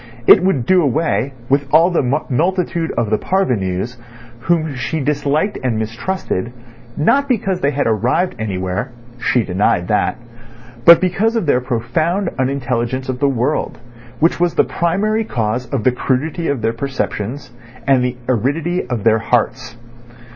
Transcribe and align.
It 0.25 0.41
would 0.43 0.65
do 0.65 0.81
away 0.81 1.31
with 1.47 1.67
all 1.71 1.91
the 1.91 2.01
multitude 2.27 2.89
of 2.93 3.11
the 3.11 3.19
"parvenus," 3.19 3.97
whom 4.39 4.73
she 4.73 4.99
disliked 4.99 5.59
and 5.63 5.77
mistrusted, 5.77 6.51
not 6.97 7.29
because 7.29 7.61
they 7.61 7.69
had 7.69 7.85
arrived 7.85 8.33
anywhere 8.39 8.93
(she 9.19 9.43
denied 9.43 9.89
that), 9.89 10.17
but 10.85 11.01
because 11.01 11.35
of 11.35 11.45
their 11.45 11.61
profound 11.61 12.31
unintelligence 12.39 13.09
of 13.09 13.19
the 13.19 13.29
world, 13.29 13.77
which 14.19 14.39
was 14.39 14.55
the 14.55 14.63
primary 14.63 15.23
cause 15.23 15.67
of 15.67 15.83
the 15.83 15.91
crudity 15.91 16.47
of 16.47 16.63
their 16.63 16.73
perceptions 16.73 17.51
and 17.85 18.03
the 18.03 18.17
aridity 18.27 18.83
of 18.87 19.03
their 19.03 19.19
hearts. 19.19 19.77